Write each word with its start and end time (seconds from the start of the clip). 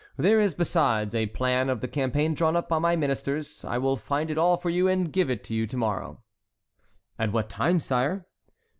There 0.17 0.39
is, 0.39 0.55
besides, 0.55 1.13
a 1.13 1.27
plan 1.27 1.69
of 1.69 1.79
the 1.79 1.87
campaign 1.87 2.33
drawn 2.33 2.55
up 2.55 2.67
by 2.67 2.79
my 2.79 2.95
ministers. 2.95 3.63
I 3.63 3.77
will 3.77 3.95
find 3.95 4.31
it 4.31 4.37
all 4.39 4.57
for 4.57 4.71
you, 4.71 4.87
and 4.87 5.13
give 5.13 5.29
it 5.29 5.43
to 5.43 5.53
you 5.53 5.67
to 5.67 5.77
morrow." 5.77 6.23
"At 7.19 7.31
what 7.31 7.49
time, 7.51 7.79
sire?" 7.79 8.25